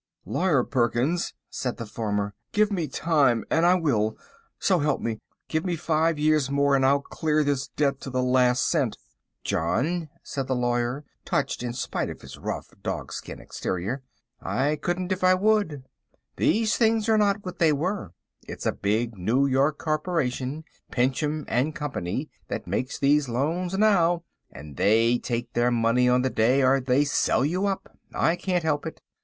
"Lawyer 0.25 0.63
Perkins," 0.63 1.35
said 1.51 1.77
the 1.77 1.85
farmer, 1.85 2.33
"give 2.53 2.71
me 2.71 2.87
time 2.87 3.45
and 3.51 3.67
I 3.67 3.75
will; 3.75 4.17
so 4.57 4.79
help 4.79 4.99
me, 4.99 5.19
give 5.47 5.63
me 5.63 5.75
five 5.75 6.17
years 6.17 6.49
more 6.49 6.75
and 6.75 6.83
I'll 6.83 7.03
clear 7.03 7.43
this 7.43 7.67
debt 7.67 8.01
to 8.01 8.09
the 8.09 8.23
last 8.23 8.67
cent." 8.67 8.97
"John," 9.43 10.09
said 10.23 10.47
the 10.47 10.55
lawyer, 10.55 11.05
touched 11.23 11.61
in 11.61 11.73
spite 11.73 12.09
of 12.09 12.21
his 12.21 12.35
rough 12.39 12.71
(dogskin) 12.81 13.39
exterior, 13.39 14.01
"I 14.41 14.75
couldn't, 14.77 15.11
if 15.11 15.23
I 15.23 15.35
would. 15.35 15.83
These 16.35 16.77
things 16.77 17.07
are 17.07 17.15
not 17.19 17.45
what 17.45 17.59
they 17.59 17.71
were. 17.71 18.15
It's 18.47 18.65
a 18.65 18.71
big 18.71 19.19
New 19.19 19.45
York 19.45 19.77
corporation, 19.77 20.63
Pinchem 20.91 21.45
& 21.73 21.73
Company, 21.75 22.27
that 22.47 22.65
makes 22.65 22.97
these 22.97 23.29
loans 23.29 23.77
now, 23.77 24.23
and 24.51 24.77
they 24.77 25.19
take 25.19 25.53
their 25.53 25.69
money 25.69 26.09
on 26.09 26.23
the 26.23 26.31
day, 26.31 26.63
or 26.63 26.79
they 26.79 27.03
sell 27.05 27.45
you 27.45 27.67
up. 27.67 27.95
I 28.15 28.35
can't 28.35 28.63
help 28.63 28.87
it. 28.87 28.99